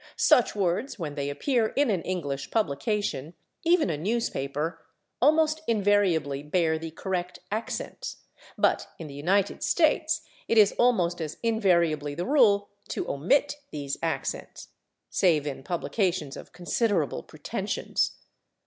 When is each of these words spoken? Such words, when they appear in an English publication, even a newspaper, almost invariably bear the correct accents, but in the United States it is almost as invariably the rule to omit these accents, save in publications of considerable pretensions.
Such 0.17 0.55
words, 0.55 0.97
when 0.97 1.13
they 1.13 1.29
appear 1.29 1.67
in 1.75 1.91
an 1.91 2.01
English 2.01 2.49
publication, 2.49 3.35
even 3.63 3.91
a 3.91 3.97
newspaper, 3.99 4.81
almost 5.21 5.61
invariably 5.67 6.41
bear 6.41 6.79
the 6.79 6.89
correct 6.89 7.37
accents, 7.51 8.17
but 8.57 8.87
in 8.97 9.05
the 9.05 9.13
United 9.13 9.61
States 9.61 10.21
it 10.47 10.57
is 10.57 10.71
almost 10.79 11.21
as 11.21 11.37
invariably 11.43 12.15
the 12.15 12.25
rule 12.25 12.69
to 12.87 13.07
omit 13.07 13.57
these 13.69 13.99
accents, 14.01 14.69
save 15.11 15.45
in 15.45 15.61
publications 15.61 16.35
of 16.35 16.51
considerable 16.51 17.21
pretensions. 17.21 18.15